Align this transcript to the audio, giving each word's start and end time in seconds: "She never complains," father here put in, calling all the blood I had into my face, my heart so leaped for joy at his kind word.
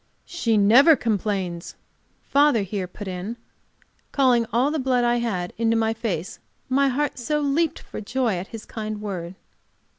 "She 0.25 0.57
never 0.57 0.95
complains," 0.95 1.75
father 2.23 2.63
here 2.63 2.87
put 2.87 3.07
in, 3.07 3.37
calling 4.11 4.47
all 4.51 4.71
the 4.71 4.79
blood 4.79 5.03
I 5.03 5.17
had 5.17 5.53
into 5.59 5.77
my 5.77 5.93
face, 5.93 6.39
my 6.69 6.87
heart 6.87 7.19
so 7.19 7.39
leaped 7.39 7.77
for 7.77 8.01
joy 8.01 8.37
at 8.37 8.47
his 8.47 8.65
kind 8.65 8.99
word. 8.99 9.35